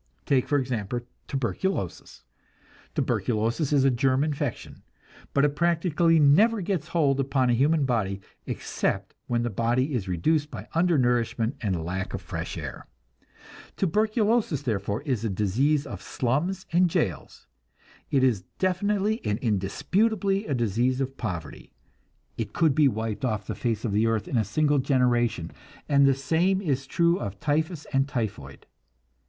Take, 0.25 0.47
for 0.47 0.57
example, 0.57 1.01
tuberculosis. 1.27 2.23
Tuberculosis 2.95 3.71
is 3.71 3.83
a 3.83 3.91
germ 3.91 4.23
infection, 4.23 4.81
but 5.31 5.45
it 5.45 5.55
practically 5.55 6.19
never 6.19 6.59
gets 6.61 6.87
hold 6.87 7.19
upon 7.19 7.51
a 7.51 7.53
human 7.53 7.85
body 7.85 8.19
except 8.47 9.13
when 9.27 9.43
the 9.43 9.51
body 9.51 9.93
is 9.93 10.07
reduced 10.07 10.49
by 10.49 10.67
undernourishment 10.73 11.55
and 11.61 11.83
lack 11.85 12.15
of 12.15 12.21
fresh 12.23 12.57
air. 12.57 12.87
Tuberculosis, 13.77 14.63
therefore, 14.63 15.03
is 15.03 15.23
a 15.23 15.29
disease 15.29 15.85
of 15.85 16.01
slums 16.01 16.65
and 16.71 16.89
jails. 16.89 17.45
It 18.09 18.23
is 18.23 18.45
definitely 18.57 19.23
and 19.23 19.37
indisputably 19.37 20.47
a 20.47 20.55
disease 20.55 20.99
of 20.99 21.15
poverty. 21.15 21.73
It 22.39 22.53
could 22.53 22.73
be 22.73 22.87
wiped 22.87 23.23
off 23.23 23.45
the 23.45 23.53
face 23.53 23.85
of 23.85 23.91
the 23.91 24.07
earth 24.07 24.27
in 24.27 24.37
a 24.37 24.43
single 24.43 24.79
generation; 24.79 25.51
and 25.87 26.07
the 26.07 26.15
same 26.15 26.59
is 26.59 26.87
true 26.87 27.19
of 27.19 27.39
typhus 27.39 27.85
and 27.93 28.07
typhoid. 28.07 28.65